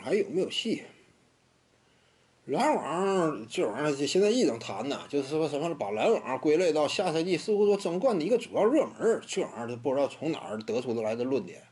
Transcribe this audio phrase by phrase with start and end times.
[0.00, 0.82] 还有没有戏？
[2.46, 11.62] 篮网这玩意儿就现在一整谈呢，就是说什么把篮网归类到下赛季似乎说争冠的一个主要热门这玩意儿都不知道从哪儿得出的来的论点。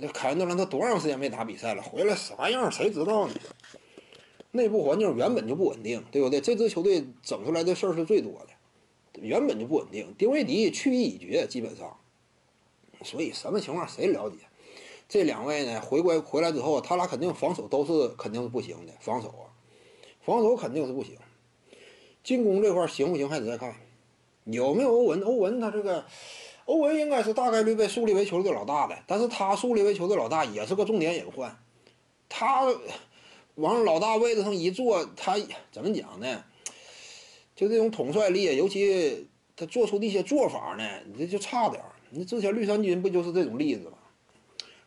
[0.00, 1.82] 这凯文杜兰特多长时间没打比赛了？
[1.82, 3.34] 回来啥样谁知道呢？
[4.50, 6.40] 内部环境原本就不稳定，对不对？
[6.40, 10.12] 这支球队整出来的事儿是最多的，原本就不稳定。
[10.18, 11.96] 丁威迪去意已决，基本上，
[13.04, 14.36] 所以什么情况谁了解？
[15.08, 19.46] 这两位呢，回归回来之后，他俩肯定防守都是肯定是不行的，防守啊，
[20.20, 21.16] 防守肯定是不行。
[22.24, 23.72] 进攻这块行不行还得再看，
[24.44, 25.20] 有没有欧文？
[25.22, 26.04] 欧文他这个，
[26.64, 31.56] 欧文应该是大概率被树立为球队老大的，但是他树立为球队老大也是个重点隐患，
[32.28, 32.66] 他
[33.54, 35.36] 往老大位置上一坐，他
[35.70, 36.44] 怎么讲呢？
[37.54, 41.80] 就这种统帅力，尤其他做出的一些做法呢，你这就差点。
[42.10, 43.95] 你之前绿衫军不就是这种例子吗？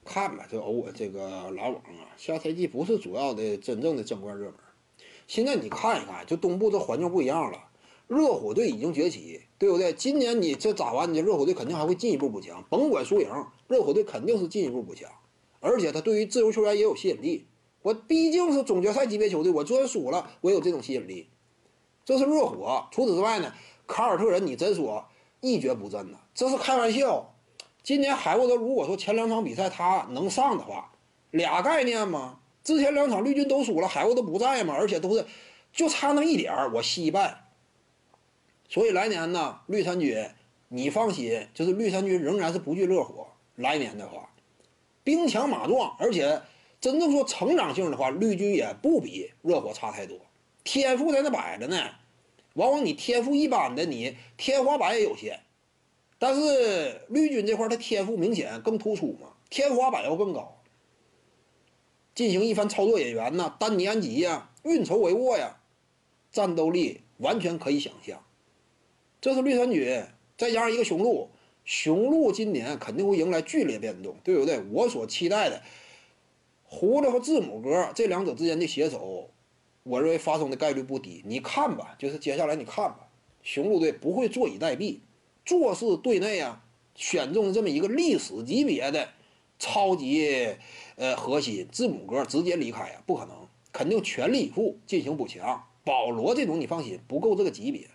[0.05, 4.55] 看吧，这欧文这个篮网啊，下赛季不是主要的真正的争冠热门。
[5.27, 7.66] 现在你看一看，就东部这环境不一样了，
[8.08, 9.94] 热火队已经崛起，对不对？
[9.94, 11.14] 今年你这咋完？
[11.14, 13.30] 你热火队肯定还会进一步补强，甭管输赢，
[13.67, 15.11] 热火队肯定是进一步补强，
[15.59, 17.45] 而且他对于自由球员也有吸引力。
[17.81, 21.30] 我毕竟是总决赛级别球队，我就算输了，我有这种吸引力。
[22.03, 22.88] 这是热火。
[22.92, 23.53] 除此之外呢，
[23.86, 25.05] 凯尔特人你真说
[25.42, 26.17] 一蹶不振呢？
[26.33, 27.36] 这是开玩笑。
[27.90, 30.92] 今年海沃德如果说前两场比赛他能上的话，
[31.32, 32.38] 俩概念吗？
[32.64, 35.26] 之前两场绿军都输了，海沃德不在嘛，而且都是
[35.73, 37.45] 就差那么一点儿，我惜败。
[38.67, 40.23] 所以来年呢，绿衫军
[40.67, 43.26] 你放心，就是绿衫军仍然是不惧热火。
[43.56, 44.30] 来年的话，
[45.04, 46.44] 兵强马壮，而且
[46.80, 50.16] 真正说成长性的话，绿军也不比热火差太多。
[50.64, 51.90] 天赋在那摆着呢，
[52.54, 55.40] 往往你天赋一般的，你天花板也有限。
[56.20, 60.61] 但是绿军这块，他天赋明显更突出嘛，天花板要更高。
[62.14, 65.61] 进行一番操作，演员呢，丹尼安吉呀，运筹帷幄呀，
[66.31, 68.22] 战斗力完全可以想象。
[69.22, 70.05] 这是绿衫军，
[70.38, 71.30] 再加上一个雄鹿，
[71.64, 74.60] 雄鹿今年肯定会迎来剧烈变动，对不对？
[74.72, 75.61] 我所期待的
[76.66, 79.30] 胡子和字母哥这两者之间的携手，
[79.83, 81.23] 我认为发生的概率不低。
[81.26, 83.08] 你看吧，就是接下来你看吧，
[83.42, 84.99] 雄鹿队不会坐以待毙。
[85.49, 86.61] 做事队内啊，
[86.93, 89.10] 选中这么一个历史级别的
[89.58, 90.55] 超级
[90.95, 95.64] 呃核心，字母哥直接离开呀，不可能，肯定全力以赴进行补强。
[95.83, 97.87] 保罗这种你放心，不够这个级别，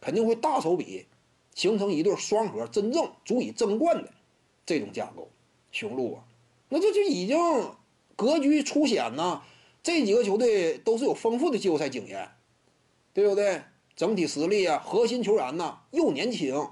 [0.00, 1.04] 肯定会大手笔
[1.54, 4.10] 形成一对双核，真正足以争冠的
[4.64, 5.28] 这种架构。
[5.72, 6.24] 雄鹿啊，
[6.70, 7.36] 那这就已经
[8.16, 9.42] 格局初显呐。
[9.82, 12.30] 这几个球队都是有丰富的季后赛经验，
[13.12, 13.60] 对不对？
[13.96, 16.68] 整体实力啊，核心球员呐又年轻，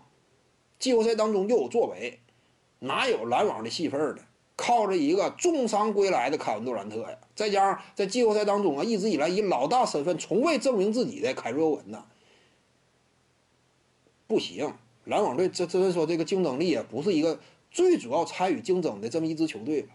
[0.78, 2.20] 季后赛当中又有作为，
[2.80, 4.22] 哪有篮网的戏份呢？
[4.56, 12.04] 靠着一个重伤归来的凯文杜兰特呀，再加上在季后赛当中啊，一直以来以老大身份从未证明自己的凯瑞欧文呐，
[14.28, 14.72] 不行，
[15.06, 17.40] 篮网队这真是说这个竞争力啊，不是一个
[17.72, 19.94] 最主要参与竞争的这么一支球队吧？